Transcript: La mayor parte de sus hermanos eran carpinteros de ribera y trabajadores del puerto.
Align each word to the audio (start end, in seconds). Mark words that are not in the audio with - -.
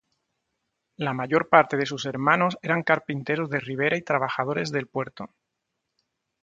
La 0.95 1.13
mayor 1.13 1.47
parte 1.47 1.77
de 1.77 1.85
sus 1.85 2.07
hermanos 2.07 2.57
eran 2.63 2.81
carpinteros 2.81 3.51
de 3.51 3.59
ribera 3.59 3.97
y 3.97 4.01
trabajadores 4.01 4.71
del 4.71 4.87
puerto. 4.87 5.29